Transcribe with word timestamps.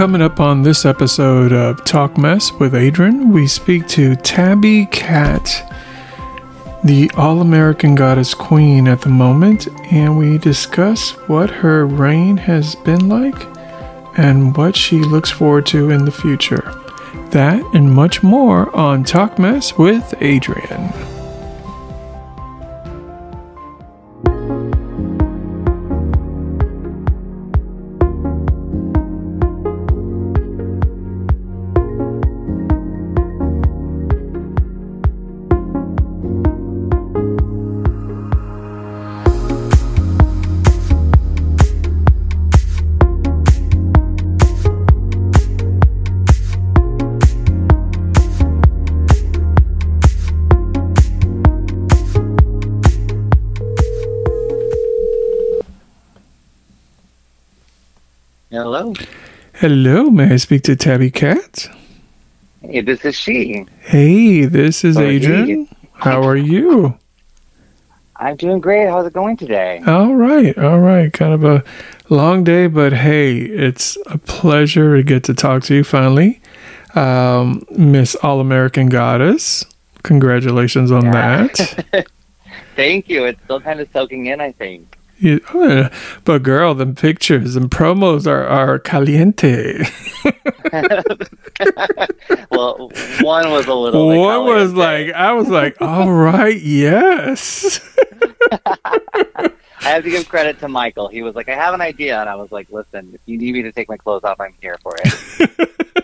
coming 0.00 0.22
up 0.22 0.40
on 0.40 0.62
this 0.62 0.86
episode 0.86 1.52
of 1.52 1.84
Talk 1.84 2.16
Mess 2.16 2.54
with 2.54 2.74
Adrian, 2.74 3.32
we 3.32 3.46
speak 3.46 3.86
to 3.88 4.16
Tabbi 4.16 4.86
Katt, 4.86 5.70
the 6.82 7.10
All 7.18 7.42
American 7.42 7.94
Goddess 7.94 8.32
Queen 8.32 8.88
at 8.88 9.02
the 9.02 9.10
moment, 9.10 9.68
and 9.92 10.16
we 10.16 10.38
discuss 10.38 11.10
what 11.28 11.50
her 11.50 11.86
reign 11.86 12.38
has 12.38 12.76
been 12.76 13.10
like 13.10 13.46
and 14.18 14.56
what 14.56 14.74
she 14.74 15.00
looks 15.00 15.30
forward 15.30 15.66
to 15.66 15.90
in 15.90 16.06
the 16.06 16.10
future. 16.10 16.72
That 17.32 17.62
and 17.74 17.92
much 17.92 18.22
more 18.22 18.74
on 18.74 19.04
Talk 19.04 19.38
Mess 19.38 19.76
with 19.76 20.14
Adrian. 20.22 21.09
Hello, 59.60 60.08
may 60.10 60.32
I 60.34 60.36
speak 60.36 60.62
to 60.62 60.76
Tabbi 60.76 61.10
Katt? 61.12 61.68
Hey, 62.62 62.80
this 62.80 63.04
is 63.04 63.14
she. 63.14 63.66
Hey, 63.80 64.44
this 64.46 64.84
is 64.84 64.96
Oh. 64.96 65.02
Adrian. 65.02 65.68
How 65.92 66.22
are 66.22 66.36
you? 66.36 66.96
I'm 68.16 68.36
doing 68.36 68.60
great. 68.60 68.88
How's 68.88 69.06
it 69.06 69.12
going 69.12 69.36
today? 69.36 69.82
All 69.86 70.14
right, 70.14 70.56
all 70.58 70.78
right. 70.80 71.12
Kind 71.12 71.32
of 71.34 71.44
a 71.44 71.62
long 72.08 72.44
day, 72.44 72.66
but 72.68 72.92
hey, 72.92 73.36
it's 73.38 73.96
a 74.06 74.18
pleasure 74.18 74.96
to 74.96 75.02
get 75.02 75.24
to 75.24 75.34
talk 75.34 75.62
to 75.64 75.74
you 75.74 75.84
finally. 75.84 76.40
Um, 76.94 77.62
Miss 77.70 78.14
All 78.16 78.40
American 78.40 78.88
Goddess. 78.88 79.64
Congratulations 80.02 80.90
on 80.90 81.04
Yeah. 81.06 81.48
that. 81.48 82.06
Thank 82.76 83.08
you. 83.10 83.24
It's 83.26 83.42
still 83.44 83.60
kind 83.60 83.80
of 83.80 83.88
soaking 83.92 84.26
in, 84.26 84.40
I 84.40 84.52
think. 84.52 84.96
You- 85.20 85.42
oh, 85.52 85.90
but 86.24 86.42
girl, 86.42 86.74
the 86.74 86.86
pictures 86.86 87.54
and 87.54 87.70
promos 87.70 88.26
are, 88.26 88.46
are 88.46 88.78
caliente. 88.78 89.84
well, 92.50 92.90
one 93.20 93.50
was 93.50 93.66
a 93.66 93.74
little. 93.74 94.08
One 94.08 94.46
was 94.46 94.72
like, 94.72 95.12
I 95.12 95.32
was 95.32 95.48
like, 95.48 95.76
all 95.80 96.10
right, 96.10 96.58
yes. 96.58 97.86
I 99.82 99.88
have 99.94 100.04
to 100.04 100.10
give 100.10 100.28
credit 100.28 100.58
to 100.60 100.68
Michael. 100.68 101.08
He 101.08 101.20
was 101.22 101.34
like, 101.34 101.48
I 101.50 101.54
have 101.54 101.74
an 101.74 101.80
idea. 101.82 102.18
And 102.18 102.28
I 102.28 102.34
was 102.36 102.50
like, 102.50 102.70
listen, 102.70 103.10
if 103.12 103.20
you 103.26 103.36
need 103.36 103.52
me 103.54 103.62
to 103.62 103.72
take 103.72 103.88
my 103.88 103.96
clothes 103.98 104.24
off, 104.24 104.40
I'm 104.40 104.54
here 104.60 104.78
for 104.82 104.94
it. 104.98 105.90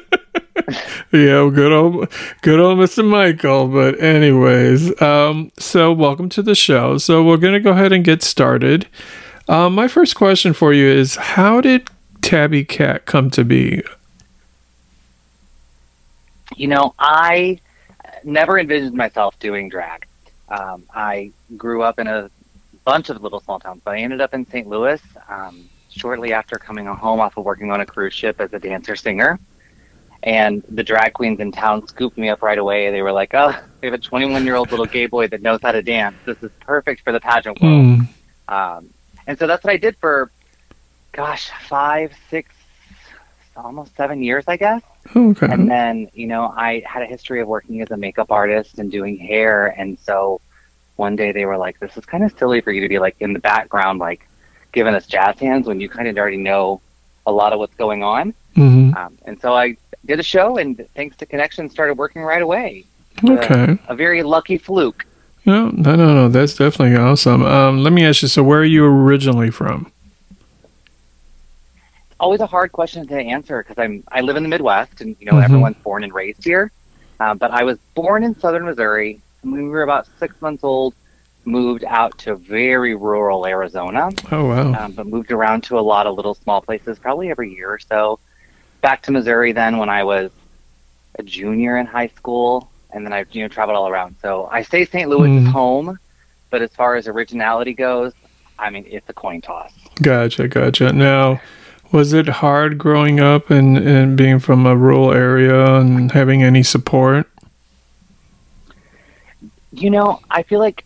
Yeah, 1.16 1.50
good 1.52 1.72
old, 1.72 2.12
good 2.42 2.60
old 2.60 2.78
Mr. 2.78 3.06
Michael. 3.08 3.68
But 3.68 4.00
anyways, 4.00 5.00
um, 5.00 5.50
so 5.58 5.92
welcome 5.92 6.28
to 6.30 6.42
the 6.42 6.54
show. 6.54 6.98
So 6.98 7.24
we're 7.24 7.36
gonna 7.38 7.60
go 7.60 7.70
ahead 7.70 7.92
and 7.92 8.04
get 8.04 8.22
started. 8.22 8.86
Um, 9.48 9.74
my 9.74 9.88
first 9.88 10.14
question 10.16 10.52
for 10.52 10.72
you 10.72 10.86
is, 10.86 11.16
how 11.16 11.60
did 11.60 11.88
Tabbi 12.20 12.64
Katt 12.64 13.06
come 13.06 13.30
to 13.30 13.44
be? 13.44 13.82
you 16.56 16.68
know, 16.68 16.94
I 16.98 17.60
never 18.24 18.58
envisioned 18.58 18.96
myself 18.96 19.38
doing 19.38 19.68
drag. 19.68 20.06
Um, 20.48 20.84
I 20.94 21.32
grew 21.56 21.82
up 21.82 21.98
in 21.98 22.06
a 22.06 22.30
bunch 22.84 23.10
of 23.10 23.22
little 23.22 23.40
small 23.40 23.58
towns, 23.58 23.80
but 23.84 23.94
I 23.94 23.98
ended 23.98 24.20
up 24.20 24.32
in 24.34 24.46
St. 24.46 24.66
Louis 24.66 25.00
um, 25.28 25.68
shortly 25.90 26.32
after 26.32 26.56
coming 26.56 26.86
home 26.86 27.20
off 27.20 27.36
of 27.36 27.44
working 27.44 27.70
on 27.70 27.80
a 27.80 27.86
cruise 27.86 28.14
ship 28.14 28.40
as 28.40 28.52
a 28.52 28.58
dancer 28.58 28.96
singer. 28.96 29.38
And 30.26 30.62
the 30.68 30.82
drag 30.82 31.14
queens 31.14 31.40
in 31.40 31.52
town 31.52 31.86
scooped 31.86 32.18
me 32.18 32.28
up 32.28 32.42
right 32.42 32.58
away. 32.58 32.90
They 32.90 33.00
were 33.00 33.12
like, 33.12 33.32
"Oh, 33.32 33.56
we 33.80 33.86
have 33.86 33.94
a 33.94 33.98
21 33.98 34.44
year 34.44 34.56
old 34.56 34.70
little 34.70 34.84
gay 34.84 35.06
boy 35.06 35.28
that 35.28 35.40
knows 35.40 35.60
how 35.62 35.72
to 35.72 35.82
dance. 35.82 36.16
This 36.26 36.42
is 36.42 36.50
perfect 36.60 37.02
for 37.02 37.12
the 37.12 37.20
pageant 37.20 37.62
world." 37.62 38.00
Hmm. 38.00 38.52
Um, 38.52 38.90
and 39.26 39.38
so 39.38 39.46
that's 39.46 39.64
what 39.64 39.72
I 39.72 39.76
did 39.76 39.96
for, 39.96 40.30
gosh, 41.12 41.50
five, 41.68 42.12
six, 42.30 42.50
almost 43.56 43.96
seven 43.96 44.22
years, 44.22 44.44
I 44.46 44.56
guess. 44.56 44.82
Okay. 45.14 45.46
And 45.50 45.70
then, 45.70 46.10
you 46.14 46.26
know, 46.26 46.52
I 46.56 46.82
had 46.86 47.02
a 47.02 47.06
history 47.06 47.40
of 47.40 47.48
working 47.48 47.80
as 47.80 47.90
a 47.90 47.96
makeup 47.96 48.30
artist 48.30 48.78
and 48.78 48.90
doing 48.90 49.16
hair. 49.16 49.68
And 49.68 49.98
so 49.98 50.40
one 50.96 51.16
day 51.16 51.32
they 51.32 51.44
were 51.44 51.56
like, 51.56 51.78
this 51.80 51.96
is 51.96 52.04
kind 52.04 52.24
of 52.24 52.36
silly 52.38 52.60
for 52.60 52.72
you 52.72 52.80
to 52.80 52.88
be 52.88 52.98
like 52.98 53.16
in 53.20 53.32
the 53.32 53.38
background, 53.38 53.98
like 53.98 54.28
giving 54.72 54.94
us 54.94 55.06
jazz 55.06 55.38
hands 55.38 55.66
when 55.66 55.80
you 55.80 55.88
kind 55.88 56.08
of 56.08 56.16
already 56.16 56.36
know 56.36 56.80
a 57.26 57.32
lot 57.32 57.52
of 57.52 57.58
what's 57.58 57.74
going 57.74 58.02
on. 58.02 58.34
hmm 58.54 58.92
Um, 58.96 59.18
and 59.24 59.40
so 59.40 59.54
I 59.54 59.76
did 60.06 60.20
a 60.20 60.22
show 60.22 60.56
and 60.58 60.86
thanks 60.94 61.16
to 61.18 61.26
Connection 61.26 61.68
started 61.68 61.94
working 61.98 62.22
right 62.22 62.42
away. 62.42 62.84
Okay. 63.24 63.78
A 63.88 63.94
very 63.94 64.22
lucky 64.22 64.58
fluke. 64.58 65.04
No, 65.44 65.68
no, 65.70 65.94
no, 65.96 66.12
no. 66.14 66.28
That's 66.28 66.54
definitely 66.56 66.96
awesome. 66.96 67.44
Um, 67.44 67.82
let 67.82 67.92
me 67.92 68.04
ask 68.04 68.22
you. 68.22 68.28
So, 68.28 68.42
where 68.42 68.60
are 68.60 68.64
you 68.64 68.84
originally 68.84 69.50
from? 69.50 69.90
Always 72.18 72.40
a 72.40 72.46
hard 72.46 72.72
question 72.72 73.06
to 73.08 73.14
answer 73.18 73.62
because 73.62 73.78
I'm 73.82 74.02
I 74.10 74.22
live 74.22 74.36
in 74.36 74.42
the 74.42 74.48
Midwest 74.48 75.00
and 75.02 75.14
you 75.20 75.26
know 75.26 75.34
Mhm. 75.34 75.44
everyone's 75.44 75.76
born 75.84 76.02
and 76.02 76.12
raised 76.14 76.42
here. 76.44 76.70
Uh, 77.20 77.34
but 77.34 77.50
I 77.50 77.62
was 77.62 77.78
born 77.94 78.24
in 78.24 78.38
southern 78.38 78.64
Missouri. 78.64 79.20
and 79.42 79.52
When 79.52 79.62
we 79.64 79.68
were 79.68 79.82
about 79.82 80.06
six 80.18 80.40
months 80.40 80.64
old, 80.64 80.94
moved 81.44 81.84
out 81.84 82.16
to 82.18 82.34
very 82.34 82.94
rural 82.94 83.46
Arizona, 83.46 84.10
Oh 84.32 84.46
wow. 84.46 84.74
um, 84.84 84.92
but 84.92 85.06
moved 85.06 85.30
around 85.30 85.62
to 85.64 85.78
a 85.78 85.80
lot 85.92 86.06
of 86.06 86.16
little 86.16 86.34
small 86.34 86.60
places, 86.60 86.98
probably 86.98 87.30
every 87.30 87.54
year 87.54 87.70
or 87.70 87.78
so. 87.78 88.18
Back 88.86 89.02
to 89.02 89.10
Missouri 89.10 89.50
then 89.50 89.78
when 89.78 89.88
I 89.88 90.04
was 90.04 90.30
a 91.18 91.22
junior 91.24 91.76
in 91.78 91.86
high 91.86 92.06
school, 92.06 92.70
and 92.92 93.04
then 93.04 93.12
I've 93.12 93.26
you 93.34 93.42
know 93.42 93.48
traveled 93.48 93.76
all 93.76 93.88
around. 93.88 94.14
So 94.22 94.48
I 94.52 94.62
say 94.62 94.84
St. 94.84 95.08
Louis 95.08 95.28
Mm. 95.28 95.44
is 95.44 95.52
home, 95.52 95.98
but 96.50 96.62
as 96.62 96.70
far 96.70 96.94
as 96.94 97.08
originality 97.08 97.74
goes, 97.74 98.12
I 98.60 98.70
mean 98.70 98.84
it's 98.86 99.08
a 99.08 99.12
coin 99.12 99.40
toss. 99.40 99.72
Gotcha, 100.00 100.46
gotcha. 100.46 100.92
Now, 100.92 101.40
was 101.90 102.12
it 102.12 102.28
hard 102.28 102.78
growing 102.78 103.18
up 103.18 103.50
and, 103.50 103.76
and 103.76 104.16
being 104.16 104.38
from 104.38 104.66
a 104.66 104.76
rural 104.76 105.12
area 105.12 105.74
and 105.80 106.12
having 106.12 106.44
any 106.44 106.62
support? 106.62 107.28
You 109.72 109.90
know, 109.90 110.20
I 110.30 110.44
feel 110.44 110.60
like 110.60 110.84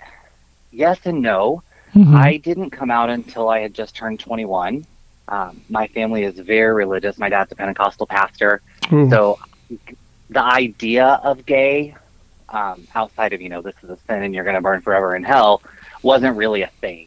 yes 0.72 0.98
and 1.04 1.20
no. 1.20 1.62
Mhm. 1.94 2.14
I 2.16 2.38
didn't 2.38 2.70
come 2.70 2.90
out 2.90 3.10
until 3.10 3.50
I 3.50 3.58
had 3.58 3.74
just 3.74 3.94
turned 3.94 4.20
21. 4.20 4.86
Um, 5.30 5.60
my 5.70 5.86
family 5.88 6.24
is 6.24 6.38
very 6.38 6.74
religious. 6.74 7.16
My 7.18 7.28
dad's 7.28 7.52
a 7.52 7.54
Pentecostal 7.54 8.06
pastor. 8.06 8.60
Ooh, 8.92 9.08
So 9.08 9.38
the 10.28 10.42
idea 10.42 11.20
of 11.22 11.46
gay, 11.46 11.94
um, 12.48 12.86
outside 12.96 13.32
of, 13.32 13.40
you 13.40 13.48
know, 13.48 13.62
this 13.62 13.76
is 13.82 13.90
a 13.90 13.96
sin 14.08 14.22
and 14.24 14.34
you're 14.34 14.44
going 14.44 14.56
to 14.56 14.60
burn 14.60 14.80
forever 14.80 15.14
in 15.14 15.22
hell, 15.22 15.62
wasn't 16.02 16.36
really 16.36 16.62
a 16.62 16.66
thing. 16.80 17.06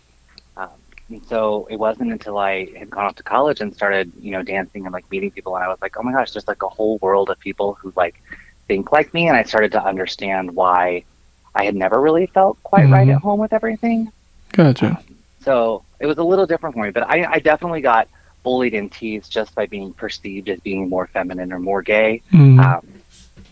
Um, 0.56 0.70
and 1.10 1.26
so 1.26 1.68
it 1.70 1.76
wasn't 1.78 2.14
until 2.14 2.38
I 2.38 2.66
had 2.78 2.90
gone 2.90 3.06
off 3.06 3.16
to 3.16 3.24
college 3.24 3.60
and 3.60 3.76
started, 3.76 4.12
you 4.20 4.32
know, 4.32 4.42
dancing 4.42 4.86
and 4.86 4.94
like 4.94 5.10
meeting 5.12 5.32
people. 5.32 5.56
And 5.56 5.66
I 5.66 5.68
was 5.68 5.80
like, 5.82 5.98
oh 5.98 6.04
my 6.04 6.14
gosh, 6.14 6.32
there's 6.32 6.48
like 6.48 6.64
a 6.64 6.70
whole 6.70 6.98
world 7.02 7.30
of 7.30 7.38
people 7.40 7.74
who 7.74 7.92
like 7.98 8.22
think 8.70 8.94
like 8.94 9.14
me. 9.14 9.28
And 9.28 9.36
I 9.36 9.44
started 9.44 9.74
to 9.74 9.84
understand 9.84 10.56
why 10.56 11.04
I 11.56 11.66
had 11.66 11.76
never 11.76 12.00
really 12.00 12.28
felt 12.28 12.58
quite 12.64 12.90
right 12.90 13.08
Mhm. 13.08 13.16
at 13.16 13.22
home 13.22 13.40
with 13.40 13.52
everything. 13.52 14.12
gotcha. 14.54 15.02
So 15.44 15.84
it 16.00 16.06
was 16.06 16.18
a 16.18 16.24
little 16.24 16.46
different 16.46 16.76
for 16.76 16.84
me, 16.84 16.92
but 16.92 17.04
I, 17.04 17.26
I 17.34 17.40
definitely 17.40 17.82
got 17.82 18.08
bullied 18.44 18.74
and 18.74 18.92
teased 18.92 19.32
just 19.32 19.56
by 19.56 19.66
being 19.66 19.94
perceived 19.94 20.50
as 20.50 20.60
being 20.60 20.90
more 20.90 21.08
feminine 21.08 21.54
or 21.54 21.60
more 21.60 21.82
gay. 21.82 22.22
Mhm. 22.32 22.60
Um, 22.64 22.88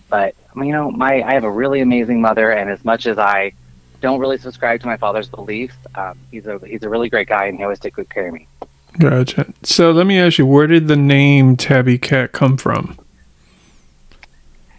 but 0.09 0.35
you 0.55 0.73
know, 0.73 0.91
my 0.91 1.23
I 1.23 1.33
have 1.33 1.45
a 1.45 1.51
really 1.51 1.81
amazing 1.81 2.21
mother, 2.21 2.51
and 2.51 2.69
as 2.69 2.83
much 2.83 3.07
as 3.07 3.17
I 3.17 3.53
don't 4.01 4.19
really 4.19 4.37
subscribe 4.37 4.81
to 4.81 4.87
my 4.87 4.97
father's 4.97 5.29
beliefs, 5.29 5.75
um, 5.95 6.17
he's 6.29 6.47
a 6.47 6.59
he's 6.65 6.83
a 6.83 6.89
really 6.89 7.09
great 7.09 7.29
guy, 7.29 7.45
and 7.45 7.57
he 7.57 7.63
always 7.63 7.79
took 7.79 7.93
good 7.93 8.09
care 8.09 8.27
of 8.27 8.33
me. 8.33 8.47
Gotcha. 8.99 9.53
So 9.63 9.91
let 9.91 10.05
me 10.05 10.19
ask 10.19 10.37
you, 10.37 10.45
where 10.45 10.67
did 10.67 10.87
the 10.87 10.97
name 10.97 11.55
Tabbi 11.55 11.97
Katt 11.97 12.33
come 12.33 12.57
from? 12.57 12.97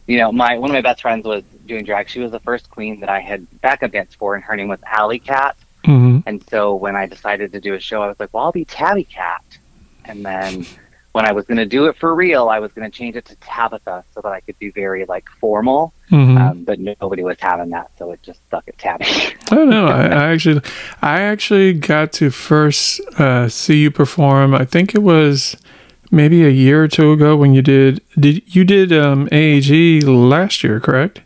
You 0.07 0.19
know, 0.19 0.33
my 0.33 0.59
one 0.59 0.71
of 0.71 0.75
my 0.75 0.83
best 0.83 1.01
friends 1.01 1.25
was 1.25 1.45
doing 1.67 1.85
drag. 1.85 2.11
She 2.11 2.21
was 2.21 2.31
the 2.31 2.41
first 2.41 2.69
queen 2.69 3.01
that 3.01 3.09
I 3.09 3.21
had 3.21 3.47
backup 3.63 3.93
dance 3.93 4.15
for, 4.15 4.35
and 4.35 4.45
her 4.45 4.57
name 4.57 4.69
was 4.69 4.81
Alley 4.85 5.19
Cat. 5.19 5.57
Hmm 5.85 6.21
And 6.27 6.43
so 6.49 6.75
when 6.75 6.97
I 6.97 7.07
decided 7.07 7.53
to 7.53 7.61
do 7.61 7.75
a 7.75 7.81
show, 7.81 8.03
I 8.03 8.07
was 8.07 8.19
like, 8.21 8.33
well, 8.33 8.45
I'll 8.45 8.53
be 8.53 8.65
Tabbi 8.65 9.05
Katt. 9.09 9.45
And 10.05 10.25
then 10.25 10.67
when 11.13 11.27
I 11.27 11.33
was 11.33 11.45
going 11.45 11.59
to 11.59 11.67
do 11.67 11.87
it 11.87 11.97
for 11.97 12.15
real, 12.15 12.49
I 12.49 12.59
was 12.59 12.73
going 12.73 12.91
to 12.91 12.97
change 12.97 13.17
it 13.17 13.27
to 13.27 13.37
Tabitha 13.37 14.05
so 14.15 14.21
that 14.23 14.33
I 14.33 14.41
could 14.41 14.59
be 14.59 14.71
very 14.71 15.05
like 15.05 15.29
formal. 15.41 15.93
hmm 16.09 16.37
Um, 16.37 16.65
but 16.65 16.79
nobody 16.79 17.23
was 17.23 17.39
having 17.39 17.71
that, 17.71 17.91
so 17.99 18.13
it 18.13 18.23
just 18.23 18.41
stuck 18.49 18.67
at 18.69 18.79
Tabbi. 18.79 19.07
Oh 19.53 19.67
no, 19.67 19.85
I, 19.87 20.07
I 20.07 20.33
actually, 20.33 20.63
I 21.03 21.21
actually 21.21 21.75
got 21.75 22.11
to 22.15 22.31
first 22.31 23.01
uh, 23.19 23.51
see 23.51 23.83
you 23.83 23.91
perform. 23.91 24.55
I 24.55 24.65
think 24.65 24.95
it 24.95 25.03
was 25.03 25.57
maybe 26.11 26.43
a 26.45 26.49
year 26.49 26.83
or 26.85 26.89
two 26.89 27.13
ago 27.13 27.37
when 27.37 27.53
you 27.53 27.61
did 27.61 28.01
did 28.19 28.43
you 28.55 28.65
did 28.65 28.95
um, 28.95 29.29
AAG 29.29 30.05
last 30.05 30.65
year, 30.65 30.81
correct? 30.81 31.21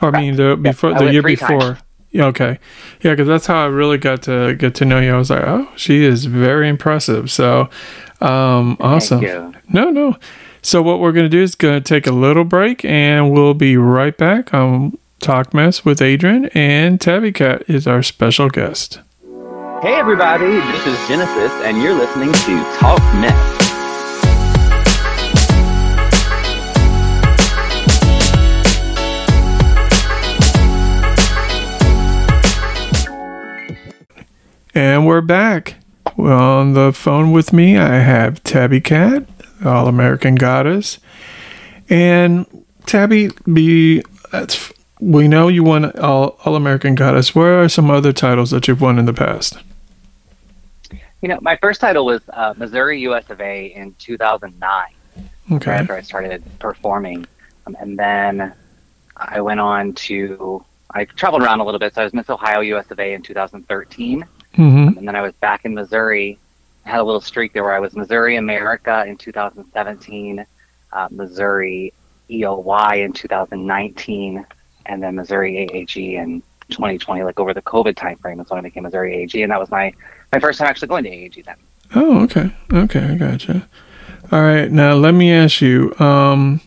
Or, 0.00 0.14
I 0.14 0.20
mean, 0.20 0.36
the 0.36 0.56
before 0.56 0.94
I 0.94 1.04
the 1.04 1.12
year 1.12 1.22
before. 1.22 1.60
times. 1.60 1.78
Yeah, 2.14 2.26
okay, 2.26 2.60
yeah, 3.02 3.10
because 3.10 3.26
that's 3.26 3.46
how 3.46 3.64
I 3.64 3.66
really 3.66 3.98
got 3.98 4.22
to 4.22 4.54
get 4.54 4.76
to 4.76 4.84
know 4.84 5.00
you. 5.00 5.12
I 5.12 5.18
was 5.18 5.30
like, 5.30 5.42
oh, 5.42 5.68
she 5.74 6.04
is 6.04 6.26
very 6.26 6.68
impressive. 6.68 7.28
So, 7.28 7.68
um, 8.20 8.76
awesome. 8.78 9.20
you. 9.20 9.52
No, 9.68 9.90
no. 9.90 10.16
So 10.62 10.80
what 10.80 11.00
we're 11.00 11.10
gonna 11.10 11.28
do 11.28 11.42
is 11.42 11.56
gonna 11.56 11.80
take 11.80 12.06
a 12.06 12.12
little 12.12 12.44
break, 12.44 12.84
and 12.84 13.32
we'll 13.32 13.52
be 13.52 13.76
right 13.76 14.16
back 14.16 14.54
on 14.54 14.96
Talk 15.18 15.52
Mess 15.52 15.84
with 15.84 16.00
Adrian, 16.00 16.46
and 16.54 17.00
Tabbi 17.00 17.34
Katt 17.34 17.68
is 17.68 17.88
our 17.88 18.00
special 18.00 18.48
guest. 18.48 19.00
Hey 19.82 19.96
everybody, 19.96 20.46
this 20.46 20.86
is 20.86 21.08
Genesis, 21.08 21.50
and 21.64 21.82
you're 21.82 21.94
listening 21.94 22.32
to 22.32 22.78
Talk 22.78 23.02
Mess. 23.16 23.73
And 34.76 35.06
we're 35.06 35.20
back. 35.20 35.76
On 36.18 36.72
the 36.72 36.92
phone 36.92 37.30
with 37.30 37.52
me, 37.52 37.78
I 37.78 37.98
have 37.98 38.42
Tabbi 38.42 38.80
Katt, 38.80 39.24
All 39.64 39.86
American 39.86 40.34
Goddess. 40.34 40.98
And 41.88 42.64
Tabbi, 42.84 43.30
be 43.52 44.02
that's 44.32 44.72
we 44.98 45.28
know 45.28 45.46
you 45.46 45.62
won 45.62 45.96
All 45.98 46.40
All 46.44 46.56
American 46.56 46.96
Goddess. 46.96 47.36
Where 47.36 47.62
are 47.62 47.68
some 47.68 47.88
other 47.88 48.12
titles 48.12 48.50
that 48.50 48.66
you've 48.66 48.80
won 48.80 48.98
in 48.98 49.04
the 49.04 49.12
past? 49.12 49.58
You 51.22 51.28
know, 51.28 51.38
my 51.40 51.56
first 51.56 51.80
title 51.80 52.04
was 52.04 52.22
uh, 52.30 52.54
Missouri 52.56 52.98
US 53.02 53.30
of 53.30 53.40
A 53.40 53.66
in 53.66 53.94
2009. 54.00 54.86
Okay. 55.52 55.70
right 55.70 55.80
after 55.82 55.94
I 55.94 56.00
started 56.00 56.42
performing. 56.58 57.26
Um, 57.68 57.76
and 57.78 57.96
then 57.96 58.52
I 59.16 59.40
went 59.40 59.60
on 59.60 59.92
to, 59.92 60.64
I 60.90 61.04
traveled 61.04 61.42
around 61.42 61.60
a 61.60 61.64
little 61.64 61.78
bit. 61.78 61.94
So 61.94 62.00
I 62.00 62.04
was 62.04 62.12
Miss 62.12 62.28
Ohio 62.28 62.58
US 62.60 62.90
of 62.90 62.98
A 62.98 63.12
in 63.14 63.22
2013. 63.22 64.24
Mm-hmm. 64.56 64.98
And 64.98 65.08
then 65.08 65.16
I 65.16 65.22
was 65.22 65.32
back 65.34 65.64
in 65.64 65.74
Missouri. 65.74 66.38
I 66.86 66.90
had 66.90 67.00
a 67.00 67.04
little 67.04 67.20
streak 67.20 67.52
there 67.52 67.64
where 67.64 67.74
I 67.74 67.80
was 67.80 67.94
Missouri 67.94 68.36
America 68.36 69.04
in 69.06 69.16
2017, 69.16 70.46
uh, 70.92 71.08
Missouri 71.10 71.92
EOY 72.30 73.04
in 73.04 73.12
2019, 73.12 74.46
and 74.86 75.02
then 75.02 75.14
Missouri 75.14 75.68
AAG 75.68 76.14
in 76.14 76.42
2020, 76.70 77.22
like 77.22 77.40
over 77.40 77.54
the 77.54 77.62
COVID 77.62 77.96
time 77.96 78.16
frame 78.18 78.40
is 78.40 78.50
when 78.50 78.58
I 78.58 78.62
became 78.62 78.84
Missouri 78.84 79.16
AAG. 79.16 79.42
And 79.42 79.50
that 79.50 79.60
was 79.60 79.70
my, 79.70 79.92
my 80.32 80.40
first 80.40 80.58
time 80.58 80.68
actually 80.68 80.88
going 80.88 81.04
to 81.04 81.10
AAG 81.10 81.44
then. 81.44 81.56
Oh, 81.94 82.22
okay. 82.24 82.50
Okay, 82.72 83.04
I 83.04 83.14
gotcha. 83.16 83.68
All 84.32 84.42
right. 84.42 84.70
Now 84.70 84.94
let 84.94 85.12
me 85.12 85.32
ask 85.32 85.60
you, 85.60 85.94
um, 85.98 86.60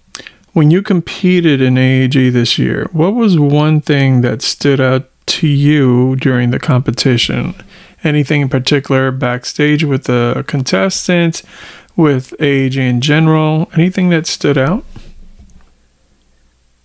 when 0.53 0.71
you 0.71 0.81
competed 0.81 1.61
in 1.61 1.75
AAG 1.75 2.31
this 2.31 2.57
year, 2.57 2.87
what 2.91 3.13
was 3.13 3.37
one 3.37 3.81
thing 3.81 4.21
that 4.21 4.41
stood 4.41 4.81
out 4.81 5.09
to 5.27 5.47
you 5.47 6.15
during 6.15 6.51
the 6.51 6.59
competition? 6.59 7.55
Anything 8.03 8.41
in 8.41 8.49
particular 8.49 9.11
backstage 9.11 9.83
with 9.83 10.05
the 10.05 10.43
contestants, 10.47 11.43
with 11.95 12.35
AAG 12.39 12.77
in 12.77 13.01
general? 13.01 13.69
Anything 13.73 14.09
that 14.09 14.27
stood 14.27 14.57
out? 14.57 14.83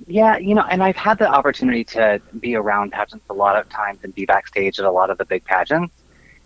Yeah, 0.07 0.37
you 0.37 0.55
know, 0.55 0.67
and 0.71 0.83
I've 0.83 0.97
had 0.97 1.19
the 1.19 1.29
opportunity 1.29 1.85
to 1.85 2.21
be 2.41 2.55
around 2.55 2.93
pageants 2.93 3.25
a 3.31 3.35
lot 3.35 3.57
of 3.57 3.69
times 3.69 4.01
and 4.03 4.15
be 4.15 4.27
backstage 4.27 4.79
at 4.79 4.85
a 4.85 4.91
lot 4.91 5.11
of 5.11 5.19
the 5.19 5.25
big 5.25 5.45
pageants. 5.45 5.95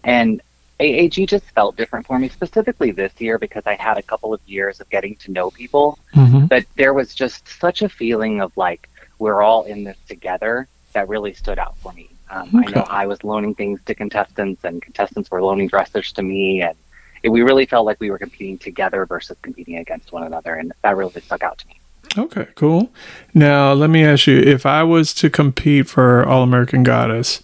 And 0.05 0.41
AAG 0.79 1.27
just 1.27 1.45
felt 1.53 1.77
different 1.77 2.07
for 2.07 2.19
me, 2.19 2.29
specifically 2.29 2.91
this 2.91 3.13
year 3.19 3.39
because 3.39 3.63
I 3.67 3.75
had 3.75 3.99
a 3.99 4.03
couple 4.03 4.35
of 4.35 4.41
years 4.47 4.81
of 4.81 4.89
getting 4.91 5.17
to 5.17 5.33
know 5.33 5.51
people. 5.51 5.99
Mm-hmm. 6.15 6.47
But 6.47 6.67
there 6.77 6.93
was 6.93 7.15
just 7.15 7.49
such 7.49 7.83
a 7.83 7.89
feeling 7.89 8.41
of 8.41 8.57
like, 8.57 8.89
we're 9.19 9.43
all 9.43 9.63
in 9.65 9.85
this 9.85 9.97
together 10.07 10.69
that 10.97 11.11
really 11.11 11.35
stood 11.35 11.59
out 11.59 11.77
for 11.77 11.93
me. 11.93 12.09
Um, 12.31 12.51
I 12.57 12.71
know 12.71 12.87
I 12.89 13.07
was 13.07 13.23
loaning 13.23 13.55
things 13.55 13.81
to 13.85 13.95
contestants, 13.95 14.65
and 14.65 14.81
contestants 14.81 15.31
were 15.31 15.43
loaning 15.43 15.69
dressers 15.69 16.11
to 16.13 16.23
me. 16.23 16.63
And 16.63 16.75
it, 17.23 17.29
we 17.29 17.43
really 17.43 17.67
felt 17.67 17.85
like 17.85 18.01
we 18.01 18.11
were 18.11 18.19
competing 18.19 18.57
together 18.57 19.05
versus 19.05 19.37
competing 19.43 19.77
against 19.77 20.11
one 20.11 20.23
another. 20.23 20.55
And 20.55 20.73
that 20.83 20.97
really 20.97 21.21
stuck 21.21 21.43
out 21.43 21.59
to 21.59 21.67
me. 21.69 21.79
Okay, 22.17 22.49
cool. 22.55 22.91
Now, 23.35 23.75
let 23.75 23.91
me 23.91 24.05
ask 24.05 24.27
you 24.27 24.39
if 24.39 24.65
I 24.65 24.83
was 24.85 25.13
to 25.15 25.29
compete 25.29 25.87
for 25.87 26.25
All 26.25 26.43
American 26.43 26.83
Goddess, 26.83 27.43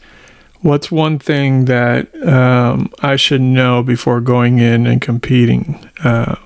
what's 0.62 0.90
one 0.90 1.18
thing 1.18 1.66
that 1.66 2.08
um, 2.26 2.90
I 3.00 3.16
should 3.16 3.42
know 3.42 3.82
before 3.82 4.22
going 4.22 4.60
in 4.60 4.86
and 4.86 5.02
competing? 5.02 5.90
Uh, 6.02 6.36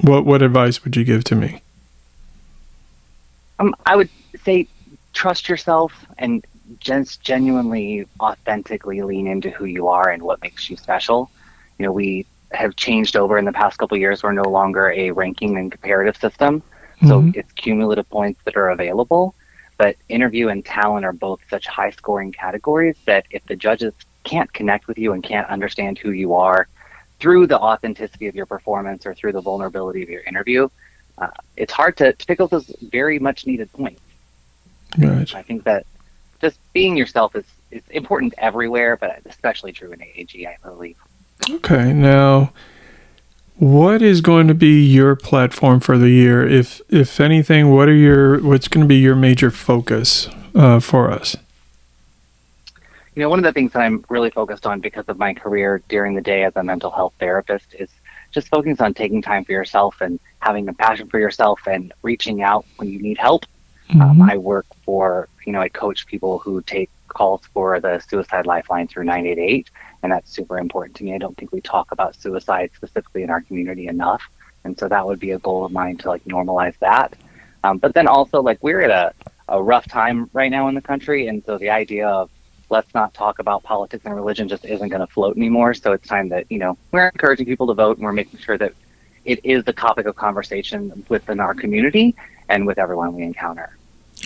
what 0.00 0.24
what 0.24 0.40
advice 0.40 0.82
would 0.82 0.96
you 0.96 1.04
give 1.04 1.24
to 1.24 1.34
me? 1.34 1.60
Um, 3.58 3.74
I 3.84 3.96
would 3.96 4.08
say 4.44 4.66
trust 5.12 5.48
yourself 5.48 5.92
and 6.18 6.44
just 6.80 7.20
genuinely, 7.22 8.06
authentically 8.20 9.02
lean 9.02 9.26
into 9.26 9.50
who 9.50 9.64
you 9.64 9.88
are 9.88 10.10
and 10.10 10.22
what 10.22 10.42
makes 10.42 10.70
you 10.70 10.76
special. 10.76 11.30
You 11.78 11.86
know, 11.86 11.92
we 11.92 12.26
have 12.52 12.76
changed 12.76 13.16
over 13.16 13.36
in 13.38 13.44
the 13.44 13.52
past 13.52 13.78
couple 13.78 13.96
of 13.96 14.00
years. 14.00 14.22
We're 14.22 14.32
no 14.32 14.48
longer 14.48 14.90
a 14.90 15.10
ranking 15.10 15.56
and 15.58 15.70
comparative 15.70 16.16
system, 16.16 16.62
so 17.06 17.22
Mhm. 17.22 17.36
it's 17.36 17.52
cumulative 17.52 18.08
points 18.08 18.40
that 18.44 18.56
are 18.56 18.70
available. 18.70 19.34
But 19.76 19.96
interview 20.08 20.48
and 20.48 20.64
talent 20.64 21.04
are 21.04 21.12
both 21.12 21.40
such 21.50 21.66
high 21.66 21.90
scoring 21.90 22.30
categories 22.32 22.96
that 23.06 23.26
if 23.30 23.44
the 23.46 23.56
judges 23.56 23.92
can't 24.22 24.52
connect 24.52 24.86
with 24.86 24.98
you 24.98 25.12
and 25.12 25.22
can't 25.22 25.48
understand 25.48 25.98
who 25.98 26.12
you 26.12 26.34
are 26.34 26.68
through 27.18 27.46
the 27.46 27.58
authenticity 27.58 28.28
of 28.28 28.34
your 28.34 28.46
performance 28.46 29.04
or 29.04 29.14
through 29.14 29.32
the 29.32 29.40
vulnerability 29.40 30.02
of 30.02 30.08
your 30.08 30.22
interview, 30.22 30.68
uh, 31.18 31.28
it's 31.56 31.72
hard 31.72 31.96
to, 31.96 32.12
to 32.12 32.26
pick 32.26 32.40
up 32.40 32.50
those 32.50 32.70
very 32.82 33.18
much 33.18 33.46
needed 33.46 33.70
points. 33.72 34.00
Gotcha. 34.98 35.38
I 35.38 35.42
think 35.42 35.64
that 35.64 35.86
just 36.44 36.58
being 36.74 36.94
yourself 36.94 37.34
is, 37.34 37.46
is 37.70 37.82
important 37.90 38.34
everywhere, 38.36 38.98
but 38.98 39.22
especially 39.24 39.72
true 39.72 39.92
in 39.92 39.98
AAG, 39.98 40.46
I 40.46 40.56
believe. 40.62 40.96
Okay, 41.48 41.92
now 41.94 42.52
what 43.56 44.02
is 44.02 44.20
going 44.20 44.46
to 44.48 44.54
be 44.54 44.84
your 44.84 45.16
platform 45.16 45.80
for 45.80 45.96
the 45.96 46.10
year? 46.10 46.46
If 46.46 46.82
if 46.90 47.18
anything, 47.18 47.70
what 47.70 47.88
are 47.88 47.94
your 47.94 48.40
what's 48.42 48.68
going 48.68 48.84
to 48.84 48.88
be 48.88 48.96
your 48.96 49.16
major 49.16 49.50
focus 49.50 50.28
uh, 50.54 50.80
for 50.80 51.10
us? 51.10 51.34
You 53.14 53.22
know, 53.22 53.30
one 53.30 53.38
of 53.38 53.44
the 53.44 53.52
things 53.52 53.72
that 53.72 53.80
I'm 53.80 54.04
really 54.10 54.30
focused 54.30 54.66
on 54.66 54.80
because 54.80 55.06
of 55.08 55.18
my 55.18 55.32
career 55.32 55.82
during 55.88 56.14
the 56.14 56.20
day 56.20 56.44
as 56.44 56.52
a 56.56 56.62
mental 56.62 56.90
health 56.90 57.14
therapist 57.18 57.74
is 57.78 57.88
just 58.32 58.48
focusing 58.48 58.84
on 58.84 58.92
taking 58.92 59.22
time 59.22 59.44
for 59.44 59.52
yourself 59.52 60.00
and 60.00 60.18
having 60.40 60.68
a 60.68 60.74
passion 60.74 61.08
for 61.08 61.18
yourself 61.18 61.60
and 61.66 61.94
reaching 62.02 62.42
out 62.42 62.66
when 62.76 62.90
you 62.90 63.00
need 63.00 63.16
help. 63.16 63.46
Um, 63.90 64.18
Mhm. 64.18 64.30
I 64.30 64.36
work 64.38 64.66
for, 64.84 65.28
you 65.46 65.52
know, 65.52 65.60
I 65.60 65.68
coach 65.68 66.06
people 66.06 66.38
who 66.38 66.62
take 66.62 66.90
calls 67.08 67.42
for 67.52 67.78
the 67.80 68.00
suicide 68.00 68.46
lifeline 68.46 68.88
through 68.88 69.04
988, 69.04 69.70
and 70.02 70.10
that's 70.10 70.30
super 70.30 70.58
important 70.58 70.96
to 70.96 71.04
me. 71.04 71.14
I 71.14 71.18
don't 71.18 71.36
think 71.36 71.52
we 71.52 71.60
talk 71.60 71.92
about 71.92 72.16
suicide 72.16 72.70
specifically 72.74 73.22
in 73.22 73.30
our 73.30 73.40
community 73.42 73.86
enough, 73.88 74.22
and 74.64 74.78
so 74.78 74.88
that 74.88 75.06
would 75.06 75.20
be 75.20 75.32
a 75.32 75.38
goal 75.38 75.64
of 75.64 75.72
mine 75.72 75.96
to 75.98 76.08
like 76.08 76.24
normalize 76.24 76.78
that. 76.80 77.14
Um, 77.62 77.78
but 77.78 77.94
then 77.94 78.06
also, 78.06 78.42
like, 78.42 78.58
we're 78.62 78.82
at 78.82 78.90
a, 78.90 79.12
a 79.48 79.62
rough 79.62 79.86
time 79.86 80.28
right 80.32 80.50
now 80.50 80.68
in 80.68 80.74
the 80.74 80.82
country, 80.82 81.28
and 81.28 81.42
so 81.44 81.58
the 81.58 81.70
idea 81.70 82.08
of 82.08 82.30
let's 82.70 82.92
not 82.94 83.12
talk 83.14 83.38
about 83.38 83.62
politics 83.62 84.04
and 84.06 84.14
religion 84.14 84.48
just 84.48 84.64
isn't 84.64 84.88
going 84.88 85.00
to 85.00 85.12
float 85.12 85.36
anymore. 85.36 85.74
So 85.74 85.92
it's 85.92 86.08
time 86.08 86.28
that, 86.30 86.50
you 86.50 86.58
know, 86.58 86.76
we're 86.92 87.08
encouraging 87.08 87.46
people 87.46 87.66
to 87.68 87.74
vote 87.74 87.98
and 87.98 88.04
we're 88.04 88.12
making 88.12 88.40
sure 88.40 88.56
that 88.58 88.72
it 89.24 89.44
is 89.44 89.64
the 89.64 89.72
topic 89.72 90.06
of 90.06 90.16
conversation 90.16 91.04
within 91.08 91.40
our 91.40 91.54
community 91.54 92.14
and 92.48 92.66
with 92.66 92.78
everyone 92.78 93.14
we 93.14 93.22
encounter. 93.22 93.76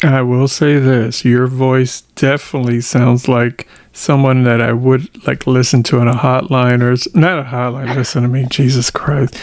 I 0.02 0.22
will 0.22 0.48
say 0.48 0.78
this: 0.78 1.24
your 1.24 1.46
voice 1.46 2.02
definitely 2.14 2.80
sounds 2.80 3.26
like 3.26 3.68
someone 3.92 4.44
that 4.44 4.60
I 4.60 4.72
would 4.72 5.26
like 5.26 5.46
listen 5.46 5.82
to 5.84 5.98
on 5.98 6.06
a 6.06 6.14
hotline 6.14 6.82
or 6.82 7.18
not 7.18 7.40
a 7.40 7.44
hotline. 7.44 7.96
Listen 7.96 8.22
to 8.22 8.28
me, 8.28 8.46
Jesus 8.48 8.90
Christ! 8.90 9.36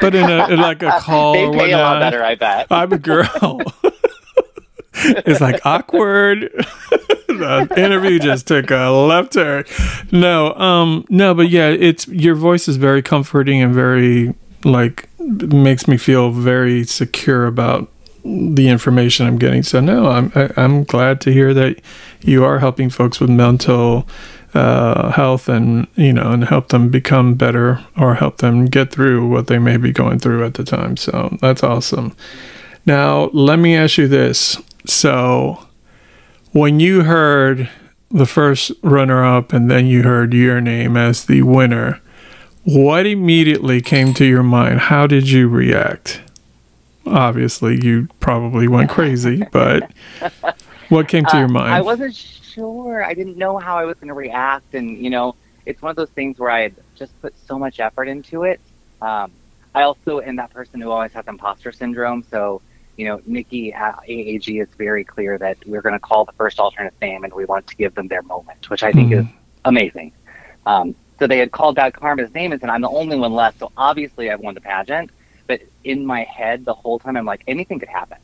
But 0.00 0.14
in 0.14 0.28
a 0.28 0.48
in 0.48 0.58
like 0.58 0.82
a 0.82 0.90
call 1.00 1.34
they 1.34 1.44
or 1.44 1.52
pay 1.52 1.72
a 1.72 1.78
lot 1.78 2.00
better, 2.00 2.24
I 2.24 2.34
bet. 2.34 2.66
I'm 2.70 2.92
a 2.92 2.98
girl. 2.98 3.60
it's 4.94 5.40
like 5.40 5.64
awkward. 5.64 6.50
the 7.28 7.72
interview 7.76 8.18
just 8.18 8.48
took 8.48 8.70
a 8.70 8.90
left 8.90 9.34
turn. 9.34 9.64
No, 10.10 10.54
um, 10.54 11.04
no, 11.08 11.34
but 11.34 11.50
yeah, 11.50 11.68
it's 11.68 12.08
your 12.08 12.34
voice 12.34 12.66
is 12.66 12.76
very 12.76 13.02
comforting 13.02 13.62
and 13.62 13.72
very 13.72 14.34
like 14.64 15.08
makes 15.18 15.88
me 15.88 15.96
feel 15.96 16.30
very 16.30 16.84
secure 16.84 17.46
about 17.46 17.90
the 18.24 18.68
information 18.68 19.26
I'm 19.26 19.38
getting. 19.38 19.62
So 19.62 19.80
no, 19.80 20.08
I'm 20.08 20.32
I, 20.34 20.50
I'm 20.56 20.84
glad 20.84 21.20
to 21.22 21.32
hear 21.32 21.54
that 21.54 21.80
you 22.22 22.44
are 22.44 22.58
helping 22.58 22.90
folks 22.90 23.20
with 23.20 23.30
mental 23.30 24.06
uh, 24.52 25.12
health 25.12 25.48
and 25.48 25.86
you 25.94 26.12
know 26.12 26.32
and 26.32 26.44
help 26.44 26.68
them 26.68 26.88
become 26.90 27.34
better 27.34 27.84
or 27.96 28.16
help 28.16 28.38
them 28.38 28.66
get 28.66 28.90
through 28.90 29.28
what 29.28 29.46
they 29.46 29.58
may 29.58 29.76
be 29.76 29.92
going 29.92 30.18
through 30.18 30.44
at 30.44 30.54
the 30.54 30.64
time. 30.64 30.96
So 30.96 31.36
that's 31.40 31.62
awesome. 31.62 32.14
Now 32.86 33.30
let 33.32 33.58
me 33.58 33.76
ask 33.76 33.96
you 33.96 34.08
this: 34.08 34.60
so 34.86 35.66
when 36.52 36.80
you 36.80 37.04
heard 37.04 37.70
the 38.10 38.26
first 38.26 38.72
runner 38.82 39.24
up 39.24 39.52
and 39.52 39.70
then 39.70 39.86
you 39.86 40.02
heard 40.02 40.34
your 40.34 40.60
name 40.60 40.96
as 40.96 41.26
the 41.26 41.42
winner, 41.42 42.00
what 42.64 43.06
immediately 43.06 43.80
came 43.80 44.14
to 44.14 44.24
your 44.24 44.42
mind? 44.42 44.80
How 44.80 45.06
did 45.06 45.30
you 45.30 45.48
react? 45.48 46.20
Obviously, 47.06 47.84
you 47.84 48.08
probably 48.20 48.68
went 48.68 48.90
crazy, 48.90 49.42
but 49.52 49.90
what 50.88 51.08
came 51.08 51.24
to 51.26 51.36
Uh, 51.36 51.40
your 51.40 51.48
mind? 51.48 51.72
I 51.72 51.80
wasn't 51.80 52.14
sure. 52.14 53.02
I 53.04 53.14
didn't 53.14 53.36
know 53.36 53.58
how 53.58 53.76
I 53.78 53.84
was 53.84 53.96
going 53.96 54.08
to 54.08 54.14
react, 54.14 54.74
and 54.74 54.98
you 54.98 55.10
know, 55.10 55.34
it's 55.66 55.80
one 55.82 55.90
of 55.90 55.96
those 55.96 56.10
things 56.10 56.38
where 56.38 56.50
I 56.50 56.60
had 56.62 56.74
just 56.96 57.18
put 57.22 57.34
so 57.46 57.58
much 57.58 57.80
effort 57.80 58.04
into 58.08 58.44
it. 58.44 58.60
Um, 59.00 59.32
I 59.74 59.82
also 59.82 60.20
am 60.20 60.36
that 60.36 60.50
person 60.50 60.80
who 60.80 60.90
always 60.90 61.12
has 61.12 61.24
imposter 61.28 61.72
syndrome, 61.72 62.24
so 62.30 62.60
you 62.96 63.06
know, 63.06 63.20
Nikki 63.24 63.72
at 63.72 63.96
AAG 64.06 64.60
is 64.60 64.68
very 64.76 65.04
clear 65.04 65.38
that 65.38 65.56
we're 65.66 65.80
going 65.80 65.94
to 65.94 65.98
call 66.00 66.26
the 66.26 66.32
first 66.32 66.58
alternate 66.60 66.92
name, 67.00 67.24
and 67.24 67.32
we 67.32 67.46
want 67.46 67.66
to 67.68 67.76
give 67.76 67.94
them 67.94 68.08
their 68.08 68.20
moment, 68.22 68.68
which 68.68 68.82
I 68.82 68.92
think 68.92 69.10
Mhm. 69.12 69.20
is 69.20 69.26
amazing. 69.64 70.12
Um, 70.66 70.94
so 71.20 71.26
they 71.26 71.38
had 71.38 71.52
called 71.52 71.76
Bad 71.76 71.92
Karma's 71.92 72.32
name, 72.34 72.50
and 72.50 72.60
said, 72.60 72.70
I'm 72.70 72.80
the 72.80 72.88
only 72.88 73.16
one 73.16 73.32
left, 73.34 73.58
so 73.60 73.70
obviously 73.76 74.30
I've 74.30 74.40
won 74.40 74.54
the 74.54 74.60
pageant. 74.60 75.10
But 75.46 75.60
in 75.84 76.04
my 76.06 76.22
head, 76.24 76.64
the 76.64 76.72
whole 76.74 76.98
time, 76.98 77.16
I'm 77.16 77.26
like, 77.26 77.42
anything 77.46 77.78
could 77.78 77.90
happen. 77.90 78.16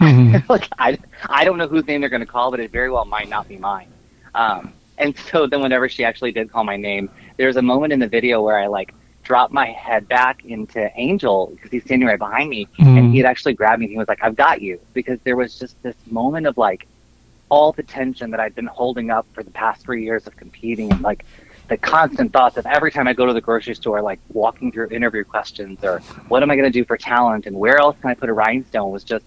Mhm. 0.00 0.48
like 0.48 0.68
I, 0.78 0.98
I 1.28 1.44
don't 1.44 1.58
know 1.58 1.68
whose 1.68 1.86
name 1.86 2.00
they're 2.00 2.10
going 2.10 2.20
to 2.20 2.26
call, 2.26 2.50
but 2.50 2.58
it 2.58 2.72
very 2.72 2.90
well 2.90 3.04
might 3.04 3.28
not 3.28 3.46
be 3.48 3.56
mine. 3.56 3.86
Um, 4.34 4.72
and 4.98 5.16
so 5.16 5.46
then 5.46 5.60
whenever 5.62 5.88
she 5.88 6.04
actually 6.04 6.32
did 6.32 6.50
call 6.50 6.64
my 6.64 6.76
name, 6.76 7.08
there's 7.36 7.56
a 7.56 7.62
moment 7.62 7.92
in 7.92 8.00
the 8.00 8.08
video 8.08 8.42
where 8.42 8.58
I 8.58 8.66
like 8.66 8.92
dropped 9.22 9.52
my 9.52 9.66
head 9.66 10.08
back 10.08 10.44
into 10.44 10.90
Angel 10.98 11.52
because 11.54 11.70
he's 11.70 11.84
standing 11.84 12.08
right 12.08 12.18
behind 12.18 12.50
me, 12.50 12.66
Mhm. 12.78 12.98
and 12.98 13.12
he 13.12 13.18
had 13.18 13.26
actually 13.26 13.54
grabbed 13.54 13.78
me. 13.80 13.86
and 13.86 13.92
He 13.92 13.98
was 13.98 14.08
like, 14.08 14.22
"I've 14.24 14.34
got 14.36 14.60
you," 14.60 14.80
because 14.92 15.20
there 15.22 15.36
was 15.36 15.56
just 15.58 15.80
this 15.82 15.94
moment 16.10 16.46
of 16.48 16.58
like 16.58 16.86
all 17.48 17.72
the 17.72 17.82
tension 17.82 18.30
that 18.30 18.40
I'd 18.40 18.54
been 18.56 18.66
holding 18.66 19.10
up 19.10 19.26
for 19.34 19.42
the 19.42 19.50
past 19.50 19.82
three 19.82 20.02
years 20.04 20.26
of 20.26 20.36
competing, 20.36 20.90
and 20.90 21.02
like 21.02 21.24
the 21.70 21.76
constant 21.78 22.32
thoughts 22.32 22.56
of 22.58 22.66
every 22.66 22.90
time 22.90 23.06
I 23.08 23.12
go 23.14 23.24
to 23.26 23.32
the 23.32 23.40
grocery 23.40 23.74
store, 23.76 24.02
like 24.02 24.18
walking 24.32 24.70
through 24.72 24.88
interview 24.88 25.24
questions 25.24 25.82
or 25.82 26.00
what 26.28 26.42
am 26.42 26.50
I 26.50 26.56
going 26.56 26.70
to 26.70 26.78
do 26.78 26.84
for 26.84 26.96
talent 26.98 27.46
and 27.46 27.56
where 27.56 27.78
else 27.78 27.96
can 28.00 28.10
I 28.10 28.14
put 28.14 28.28
a 28.28 28.32
rhinestone 28.34 28.90
was 28.90 29.04
just 29.04 29.24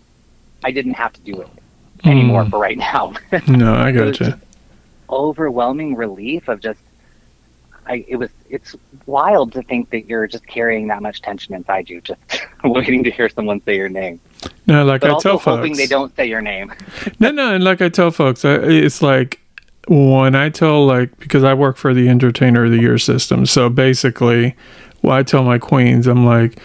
I 0.64 0.72
didn't 0.72 0.94
have 0.94 1.14
to 1.14 1.22
do 1.22 1.42
it 1.42 1.48
anymore 2.06 2.44
Mm. 2.44 2.50
for 2.52 2.60
right 2.60 2.78
now. 2.78 3.14
no, 3.48 3.74
I 3.74 3.92
was 3.92 4.18
gotcha. 4.20 4.40
overwhelming 5.10 5.96
relief 5.96 6.48
of 6.50 6.60
just 6.60 6.80
I 7.86 8.06
it 8.08 8.16
was 8.18 8.30
it's 8.50 8.76
wild 9.06 9.52
to 9.54 9.62
think 9.64 9.90
that 9.92 10.08
you're 10.10 10.28
just 10.28 10.46
carrying 10.48 10.88
that 10.88 11.02
much 11.02 11.22
tension 11.22 11.54
inside 11.54 11.90
you, 11.90 12.02
just 12.02 12.22
waiting 12.64 13.04
to 13.06 13.12
hear 13.12 13.30
someone 13.30 13.62
say 13.64 13.76
your 13.78 13.90
name. 13.90 14.20
No, 14.68 14.84
like 14.86 15.02
But 15.02 15.12
I 15.16 15.20
tell 15.20 15.38
hoping 15.38 15.76
they 15.76 15.88
don't 15.88 16.16
say 16.16 16.26
your 16.28 16.42
name. 16.42 16.74
no, 17.20 17.32
no, 17.32 17.56
and 17.56 17.64
like 17.64 17.82
I 17.82 17.90
tell 17.90 18.12
folks, 18.12 18.46
I- 18.46 18.56
it's 18.56 19.02
like 19.02 19.40
when 19.88 20.36
I 20.36 20.50
tell 20.50 20.86
like 20.86 21.18
because 21.20 21.44
I 21.44 21.54
work 21.54 21.78
for 21.78 21.94
the 21.94 22.08
Entertainer 22.10 22.66
of 22.66 22.72
the 22.72 22.80
Year 22.80 22.98
system, 22.98 23.46
so 23.46 23.70
basically, 23.70 24.56
what 25.02 25.18
I 25.18 25.24
tell 25.24 25.44
my 25.44 25.58
queens, 25.58 26.08
I'm 26.08 26.26
like, 26.26 26.60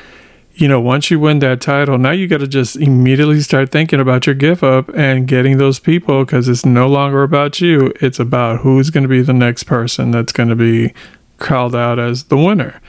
you 0.55 0.69
know, 0.69 0.81
once 0.81 1.11
you 1.11 1.19
win 1.19 1.41
that 1.41 1.61
title, 1.61 1.99
now 1.99 2.11
you 2.11 2.29
got 2.29 2.39
to 2.39 2.49
just 2.49 2.77
immediately 2.77 3.41
start 3.41 3.71
thinking 3.71 4.01
about 4.01 4.27
your 4.27 4.35
give 4.35 4.63
up 4.63 4.89
and 4.91 5.27
getting 5.27 5.59
those 5.59 5.79
people 5.79 6.25
because 6.25 6.49
it's 6.49 6.65
no 6.65 6.89
longer 6.89 7.23
about 7.23 7.61
you; 7.61 7.93
it's 8.01 8.21
about 8.21 8.61
who's 8.61 8.91
going 8.91 9.03
to 9.03 9.09
be 9.09 9.23
the 9.23 9.33
next 9.33 9.65
person 9.65 10.11
that's 10.11 10.33
going 10.33 10.49
to 10.49 10.57
be 10.57 10.93
called 11.39 11.75
out 11.75 11.99
as 11.99 12.25
the 12.25 12.37
winner. 12.37 12.81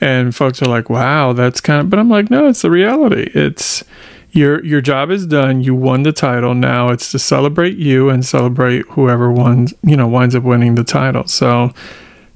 And 0.00 0.34
folks 0.34 0.62
are 0.62 0.66
like, 0.68 0.90
"Wow, 0.90 1.32
that's 1.32 1.60
kind 1.60 1.80
of," 1.80 1.90
but 1.90 1.98
I'm 1.98 2.10
like, 2.10 2.30
"No, 2.30 2.46
it's 2.46 2.62
the 2.62 2.70
reality. 2.70 3.30
It's." 3.34 3.82
Your 4.30 4.64
your 4.64 4.80
job 4.80 5.10
is 5.10 5.26
done. 5.26 5.62
You 5.62 5.74
won 5.74 6.02
the 6.02 6.12
title. 6.12 6.54
Now 6.54 6.90
it's 6.90 7.10
to 7.12 7.18
celebrate 7.18 7.76
you 7.76 8.08
and 8.10 8.24
celebrate 8.24 8.86
whoever 8.88 9.30
won. 9.30 9.68
You 9.82 9.96
know, 9.96 10.06
winds 10.06 10.34
up 10.34 10.42
winning 10.42 10.74
the 10.74 10.84
title. 10.84 11.26
So, 11.26 11.72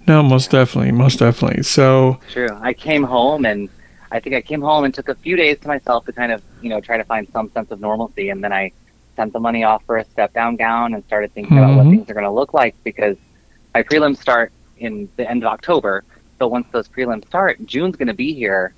no, 0.07 0.23
most 0.23 0.51
definitely, 0.51 0.93
most 0.93 1.19
definitely. 1.19 1.63
So, 1.63 2.19
True. 2.31 2.49
I 2.61 2.73
came 2.73 3.03
home 3.03 3.45
and 3.45 3.69
I 4.13 4.21
think 4.21 4.35
I 4.35 4.41
came 4.41 4.61
home 4.61 4.85
and 4.85 4.93
took 4.93 5.09
a 5.09 5.15
few 5.15 5.37
days 5.37 5.59
to 5.61 5.69
myself 5.69 6.05
to 6.07 6.13
kind 6.13 6.33
of, 6.33 6.43
you 6.63 6.69
know, 6.69 6.81
try 6.81 6.97
to 6.97 7.05
find 7.05 7.29
some 7.33 7.51
sense 7.53 7.71
of 7.71 7.81
normalcy. 7.81 8.31
And 8.31 8.43
then 8.43 8.53
I 8.53 8.73
sent 9.17 9.33
the 9.33 9.41
money 9.41 9.63
off 9.65 9.85
for 9.87 9.99
a 9.99 10.05
step 10.05 10.33
down 10.33 10.57
gown 10.57 10.95
and 10.95 11.05
started 11.05 11.33
thinking 11.35 11.59
about 11.59 11.77
what 11.77 11.87
Mhm. 11.87 11.91
things 11.91 12.11
are 12.11 12.15
going 12.15 12.25
to 12.25 12.31
look 12.31 12.55
like 12.55 12.75
because 12.85 13.17
my 13.75 13.83
prelims 13.83 14.17
start 14.19 14.53
in 14.79 15.09
the 15.17 15.31
end 15.31 15.43
of 15.45 15.49
October. 15.53 16.03
So 16.39 16.49
once 16.49 16.67
those 16.73 16.89
prelims 16.89 17.27
start, 17.27 17.65
June's 17.67 17.97
going 17.97 18.09
to 18.09 18.15
be 18.15 18.33
here 18.33 18.73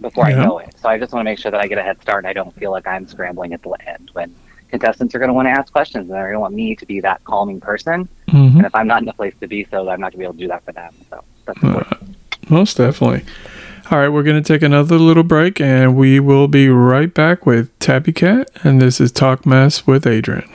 before 0.00 0.28
Yeah. 0.28 0.40
I 0.40 0.44
know 0.44 0.58
it. 0.58 0.74
So 0.80 0.88
I 0.88 0.98
just 0.98 1.12
want 1.12 1.20
to 1.26 1.30
make 1.30 1.38
sure 1.38 1.50
that 1.50 1.60
I 1.60 1.66
get 1.66 1.78
a 1.78 1.82
head 1.82 2.00
start 2.02 2.24
and 2.24 2.26
I 2.28 2.32
don't 2.32 2.54
feel 2.56 2.70
like 2.70 2.86
I'm 2.86 3.06
scrambling 3.08 3.52
at 3.52 3.62
the 3.62 3.70
end 3.86 4.10
when 4.12 4.34
contestants 4.70 5.14
are 5.14 5.18
going 5.18 5.28
to 5.28 5.34
want 5.34 5.46
to 5.46 5.50
ask 5.52 5.72
questions 5.72 6.02
and 6.08 6.10
they're 6.10 6.24
going 6.24 6.34
to 6.34 6.40
want 6.40 6.54
me 6.54 6.76
to 6.76 6.86
be 6.86 7.00
that 7.00 7.24
calming 7.24 7.60
person. 7.60 8.08
mhm, 8.28 8.56
And 8.56 8.66
if 8.66 8.74
I'm 8.74 8.86
not 8.86 9.02
in 9.02 9.08
a 9.08 9.12
place 9.12 9.34
to 9.40 9.46
be 9.48 9.64
so, 9.70 9.88
I'm 9.88 10.00
not 10.00 10.12
going 10.12 10.12
to 10.12 10.18
be 10.18 10.24
able 10.24 10.34
to 10.34 10.38
do 10.40 10.48
that 10.48 10.64
for 10.64 10.72
them. 10.72 10.92
So 11.10 11.22
that's 11.46 11.62
important. 11.62 12.16
most 12.50 12.76
definitely. 12.76 13.24
All 13.90 13.98
right, 13.98 14.08
we're 14.08 14.22
going 14.22 14.42
to 14.42 14.46
take 14.46 14.60
another 14.60 14.98
little 14.98 15.22
break, 15.22 15.62
and 15.62 15.96
we 15.96 16.20
will 16.20 16.46
be 16.46 16.68
right 16.68 17.12
back 17.14 17.46
with 17.46 17.76
Tabbi 17.78 18.12
Katt, 18.14 18.50
and 18.62 18.82
this 18.82 19.00
is 19.00 19.10
Talk 19.10 19.46
Mess 19.46 19.86
with 19.86 20.06
Adrian. 20.06 20.46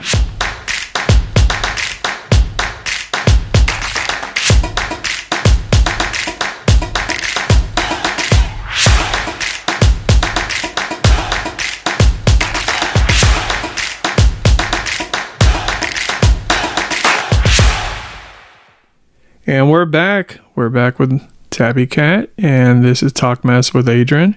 And 19.54 19.70
we're 19.70 19.86
back. 19.86 20.40
We're 20.56 20.70
back 20.70 20.98
with 20.98 21.22
Tabbi 21.52 21.86
Katt, 21.86 22.32
and 22.40 22.84
this 22.84 23.04
is 23.04 23.14
Talk 23.14 23.46
Mess 23.46 23.72
with 23.72 23.88
Adrian. 23.88 24.36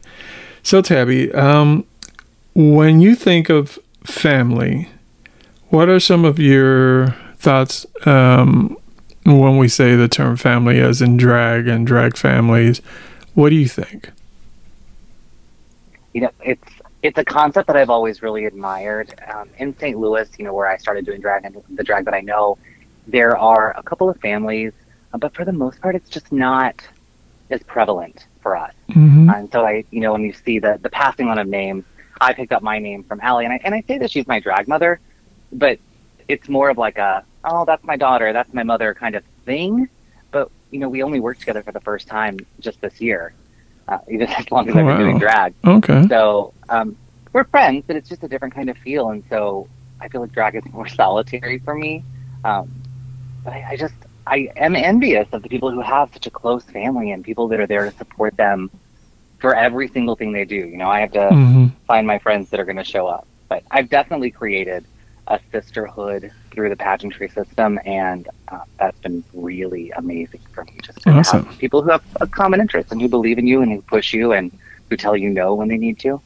So, 0.62 0.82
Tabbi, 0.82 1.34
um, 1.34 1.86
when 2.54 3.00
you 3.00 3.14
think 3.14 3.48
of 3.48 3.78
family, 4.04 4.90
what 5.70 5.88
are 5.88 6.00
some 6.00 6.26
of 6.26 6.38
your 6.38 7.16
thoughts 7.38 7.86
um, 8.04 8.76
when 9.24 9.56
we 9.56 9.68
say 9.68 9.96
the 9.96 10.06
term 10.06 10.36
family, 10.36 10.80
as 10.80 11.00
in 11.00 11.16
drag 11.16 11.66
and 11.66 11.86
drag 11.86 12.18
families? 12.18 12.82
What 13.32 13.48
do 13.48 13.54
you 13.56 13.68
think? 13.68 14.10
you 16.12 16.20
know, 16.20 16.30
it's 16.44 16.70
it's 17.02 17.16
a 17.16 17.24
concept 17.24 17.68
that 17.68 17.76
I've 17.78 17.88
always 17.88 18.20
really 18.20 18.44
admired. 18.44 19.18
Um, 19.32 19.48
in 19.56 19.74
St. 19.78 19.98
Louis, 19.98 20.28
you 20.36 20.44
know, 20.44 20.52
where 20.52 20.66
I 20.66 20.76
started 20.76 21.06
doing 21.06 21.22
drag 21.22 21.46
and 21.46 21.56
the 21.70 21.84
drag 21.84 22.04
that 22.04 22.12
I 22.12 22.20
know, 22.20 22.58
there 23.06 23.34
are 23.34 23.74
a 23.78 23.82
couple 23.82 24.10
of 24.10 24.20
families, 24.20 24.74
but 25.12 25.34
for 25.34 25.44
the 25.44 25.52
most 25.52 25.80
part, 25.80 25.94
it's 25.94 26.10
just 26.10 26.32
not 26.32 26.82
as 27.50 27.62
prevalent 27.62 28.26
for 28.42 28.56
us. 28.56 28.74
Mm-hmm. 28.90 29.30
And 29.30 29.50
so 29.52 29.64
I, 29.64 29.84
you 29.90 30.00
know, 30.00 30.12
when 30.12 30.22
you 30.22 30.32
see 30.32 30.58
the 30.58 30.78
the 30.82 30.90
passing 30.90 31.28
on 31.28 31.38
of 31.38 31.46
names, 31.46 31.84
I 32.20 32.32
picked 32.32 32.52
up 32.52 32.62
my 32.62 32.78
name 32.78 33.04
from 33.04 33.20
Allie, 33.20 33.44
and 33.44 33.52
I 33.54 33.60
and 33.64 33.74
I 33.74 33.82
say 33.86 33.98
that 33.98 34.10
she's 34.10 34.26
my 34.26 34.40
drag 34.40 34.68
mother, 34.68 35.00
but 35.52 35.78
it's 36.28 36.48
more 36.48 36.70
of 36.70 36.78
like 36.78 36.98
a 36.98 37.24
oh 37.44 37.64
that's 37.64 37.84
my 37.84 37.96
daughter, 37.96 38.32
that's 38.32 38.52
my 38.52 38.62
mother 38.62 38.94
kind 38.94 39.14
of 39.14 39.24
thing. 39.44 39.88
But 40.30 40.50
you 40.70 40.80
know, 40.80 40.88
we 40.88 41.02
only 41.02 41.20
worked 41.20 41.40
together 41.40 41.62
for 41.62 41.72
the 41.72 41.80
first 41.80 42.08
time 42.08 42.38
just 42.60 42.80
this 42.80 43.00
year, 43.00 43.32
uh, 43.88 43.98
even 44.10 44.26
as 44.28 44.50
long 44.50 44.68
as 44.68 44.74
Oh, 44.74 44.78
I've 44.80 44.86
been 44.86 44.86
wow. 44.86 44.98
doing 44.98 45.18
drag. 45.18 45.54
Okay. 45.64 46.06
So 46.08 46.52
um, 46.68 46.96
we're 47.32 47.44
friends, 47.44 47.84
but 47.86 47.96
it's 47.96 48.08
just 48.08 48.24
a 48.24 48.28
different 48.28 48.54
kind 48.54 48.68
of 48.70 48.76
feel. 48.78 49.10
And 49.10 49.22
so 49.30 49.68
I 50.00 50.08
feel 50.08 50.20
like 50.20 50.32
drag 50.32 50.56
is 50.56 50.64
more 50.72 50.88
solitary 51.02 51.58
for 51.60 51.74
me. 51.74 52.02
Um, 52.44 52.70
but 53.44 53.52
I, 53.52 53.66
I 53.70 53.76
just, 53.76 53.94
I 54.26 54.48
am 54.56 54.74
envious 54.76 55.28
of 55.32 55.42
the 55.42 55.48
people 55.48 55.70
who 55.70 55.80
have 55.80 56.10
such 56.12 56.26
a 56.26 56.30
close 56.30 56.64
family 56.64 57.12
and 57.12 57.24
people 57.24 57.48
that 57.48 57.60
are 57.60 57.66
there 57.66 57.84
to 57.84 57.96
support 57.96 58.36
them 58.36 58.70
for 59.38 59.54
every 59.54 59.88
single 59.88 60.16
thing 60.16 60.32
they 60.32 60.44
do. 60.44 60.56
You 60.56 60.76
know, 60.76 60.88
I 60.88 61.00
have 61.00 61.12
to 61.12 61.36
Mm-hmm. 61.36 61.66
find 61.86 62.06
my 62.06 62.18
friends 62.18 62.50
that 62.50 62.60
are 62.60 62.64
going 62.64 62.76
to 62.76 62.84
show 62.84 63.06
up. 63.06 63.26
But 63.48 63.62
I've 63.70 63.88
definitely 63.88 64.30
created 64.30 64.86
a 65.28 65.38
sisterhood 65.52 66.30
through 66.52 66.70
the 66.70 66.76
pageantry 66.76 67.28
system, 67.28 67.78
and 67.84 68.28
uh, 68.50 68.58
that's 68.78 68.98
been 69.00 69.24
really 69.32 69.90
amazing 69.96 70.40
for 70.52 70.64
me. 70.64 70.78
Just 70.82 71.02
to 71.02 71.10
Awesome. 71.10 71.44
have 71.46 71.58
people 71.58 71.82
who 71.82 71.90
have 71.90 72.02
a 72.20 72.26
common 72.26 72.60
interest 72.60 72.90
and 72.92 73.00
who 73.00 73.08
believe 73.08 73.38
in 73.38 73.46
you 73.46 73.62
and 73.62 73.70
who 73.72 73.82
push 73.82 74.12
you 74.12 74.32
and 74.32 74.52
who 74.88 74.96
tell 74.96 75.16
you 75.16 75.30
no 75.30 75.54
when 75.54 75.68
they 75.68 75.76
need 75.78 75.98
to. 76.00 76.20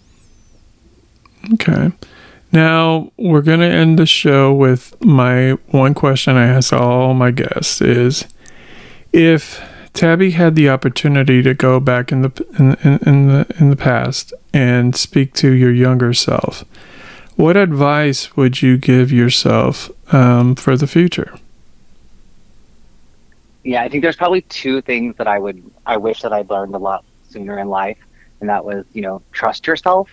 Okay. 1.54 1.90
Now 2.52 3.12
we're 3.16 3.42
gonna 3.42 3.66
end 3.66 3.99
the 3.99 4.07
show 4.07 4.52
with 4.52 5.02
my 5.04 5.52
one 5.69 5.95
question 5.95 6.37
I 6.37 6.47
ask 6.47 6.73
all 6.73 7.14
my 7.14 7.30
guests 7.30 7.80
is 7.80 8.26
if 9.12 9.62
Tabbi 9.92 10.33
had 10.33 10.57
the 10.57 10.69
opportunity 10.69 11.42
to 11.42 11.54
go 11.54 11.78
back 11.80 12.11
in 12.11 12.23
the 12.23 12.47
in, 12.59 12.75
in, 12.83 12.99
in 13.09 13.28
the 13.28 13.57
in 13.59 13.71
the 13.71 13.76
past 13.76 14.33
and 14.52 14.97
speak 14.97 15.35
to 15.35 15.52
your 15.52 15.73
younger 15.73 16.12
self, 16.12 16.64
what 17.37 17.57
advice 17.57 18.37
would 18.37 18.62
you 18.62 18.76
give 18.76 19.12
yourself 19.12 19.90
um, 20.12 20.54
for 20.54 20.76
the 20.76 20.87
future? 20.87 21.35
Yeah, 23.62 23.83
I 23.83 23.88
think 23.88 24.02
there's 24.02 24.16
probably 24.16 24.42
two 24.42 24.80
things 24.83 25.16
that 25.16 25.26
I 25.26 25.38
would 25.38 25.62
I 25.87 25.99
wish 25.99 26.23
that 26.23 26.33
I'd 26.33 26.50
learned 26.50 26.75
a 26.75 26.78
lot 26.78 27.04
sooner 27.28 27.59
in 27.59 27.69
life, 27.69 27.99
and 28.40 28.49
that 28.49 28.64
was 28.64 28.87
you 28.92 29.02
know 29.02 29.23
trust 29.33 29.66
yourself, 29.66 30.11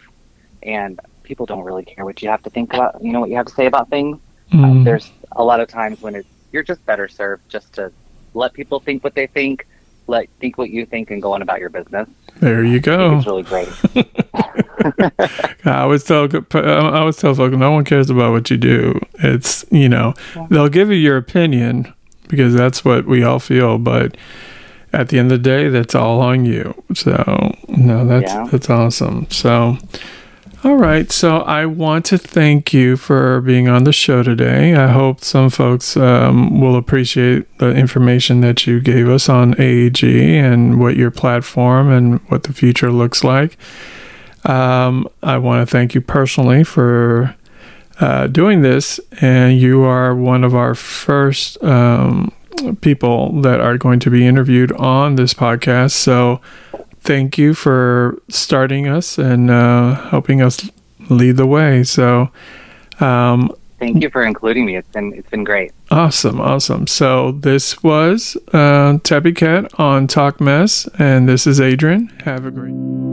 and 0.62 1.00
people 1.28 1.46
don't 1.46 1.64
really 1.64 1.84
care 1.86 2.06
what 2.06 2.22
you 2.22 2.30
have 2.30 2.42
to 2.44 2.50
think 2.50 2.74
about, 2.74 3.04
you 3.04 3.12
know 3.12 3.20
what 3.20 3.30
you 3.30 3.36
have 3.36 3.46
to 3.48 3.54
say 3.54 3.66
about 3.66 3.90
things. 3.90 4.18
Uh, 4.52 4.56
Mm, 4.58 4.86
there's 4.86 5.12
a 5.34 5.44
lot 5.44 5.60
of 5.60 5.68
times 5.68 6.02
when 6.02 6.16
it's 6.16 6.28
you're 6.54 6.64
just 6.64 6.84
better 6.86 7.10
served 7.10 7.44
just 7.50 7.74
to 7.74 7.92
let 8.34 8.54
people 8.54 8.80
think 8.80 9.04
what 9.04 9.14
they 9.14 9.28
think, 9.28 9.68
let 10.08 10.30
think 10.40 10.58
what 10.58 10.70
you 10.70 10.86
think 10.86 11.12
and 11.12 11.22
go 11.22 11.34
on 11.34 11.42
about 11.42 11.60
your 11.60 11.70
business. 11.70 12.08
There 12.40 12.64
you 12.64 12.80
go. 12.80 13.18
It's 13.18 13.26
really 13.28 13.44
great. 13.44 13.68
I 15.66 15.82
always 15.82 16.04
tell 16.06 16.30
I 16.54 17.00
always 17.00 17.18
tell 17.18 17.34
folks 17.36 17.58
no 17.58 17.72
one 17.72 17.84
cares 17.84 18.10
about 18.10 18.32
what 18.32 18.50
you 18.50 18.56
do. 18.58 19.00
It's 19.16 19.66
you 19.70 19.90
know 19.90 20.14
they'll 20.50 20.70
give 20.70 20.90
you 20.90 20.96
your 20.96 21.18
opinion 21.18 21.94
because 22.30 22.54
that's 22.54 22.86
what 22.86 23.06
we 23.06 23.24
all 23.24 23.40
feel, 23.40 23.78
but 23.78 24.16
at 24.94 25.10
the 25.10 25.20
end 25.20 25.32
of 25.32 25.44
the 25.44 25.50
day, 25.50 25.68
that's 25.68 25.94
all 25.96 26.22
on 26.22 26.46
you. 26.46 26.74
So 26.94 27.54
no, 27.68 28.06
that's 28.06 28.32
Yeah. 28.32 28.48
that's 28.50 28.70
awesome. 28.70 29.28
So. 29.30 29.78
All 30.68 30.76
right, 30.76 31.10
so 31.14 31.38
I 31.38 31.66
want 31.66 32.04
to 32.08 32.18
thank 32.18 32.74
you 32.74 32.98
for 32.98 33.40
being 33.40 33.70
on 33.70 33.86
the 33.86 33.94
show 33.94 34.22
today. 34.22 34.76
I 34.76 34.88
hope 34.88 35.24
some 35.24 35.50
folks 35.50 35.96
um, 35.96 36.60
will 36.60 36.76
appreciate 36.76 37.58
the 37.60 37.74
information 37.74 38.42
that 38.42 38.68
you 38.68 38.82
gave 38.82 39.08
us 39.08 39.30
on 39.30 39.54
AAG 39.54 40.04
and 40.34 40.78
what 40.78 40.98
your 40.98 41.10
platform 41.10 41.90
and 41.90 42.20
what 42.30 42.44
the 42.44 42.52
future 42.52 42.92
looks 42.92 43.24
like. 43.24 43.58
Um, 44.44 45.08
I 45.24 45.38
want 45.38 45.66
to 45.66 45.72
thank 45.72 45.96
you 45.96 46.02
personally 46.02 46.66
for 46.66 47.34
uh, 48.02 48.28
doing 48.28 48.62
this, 48.62 49.00
and 49.22 49.58
you 49.58 49.84
are 49.84 50.14
one 50.14 50.44
of 50.44 50.54
our 50.54 50.76
first 50.76 51.64
um, 51.64 52.34
people 52.82 53.42
that 53.42 53.62
are 53.62 53.78
going 53.78 54.02
to 54.02 54.10
be 54.10 54.28
interviewed 54.28 54.74
on 54.74 55.16
this 55.16 55.34
podcast. 55.34 55.92
So, 55.92 56.42
thank 57.08 57.38
you 57.38 57.54
for 57.54 58.22
starting 58.28 58.88
us 58.88 59.18
and 59.18 59.50
uh, 59.50 59.96
helping 60.10 60.42
us 60.42 60.70
lead 61.10 61.38
the 61.38 61.48
way. 61.48 61.84
So, 61.84 62.30
um, 63.00 63.52
Thank 63.80 64.02
you 64.02 64.10
for 64.10 64.24
including 64.24 64.66
me. 64.66 64.76
It's 64.76 64.90
been 64.90 65.14
it's 65.14 65.30
been 65.30 65.44
great. 65.44 65.72
Awesome, 65.92 66.42
awesome. 66.42 66.88
So 66.88 67.32
this 67.32 67.84
was 67.84 68.36
uh, 68.52 68.98
Tabbi 69.04 69.36
Katt 69.36 69.72
on 69.80 70.08
Talk 70.08 70.42
Mess, 70.42 70.90
and 70.98 71.30
this 71.30 71.46
is 71.46 71.62
Adrian. 71.62 72.08
Have 72.26 72.48
a 72.48 72.52
great. 72.52 73.07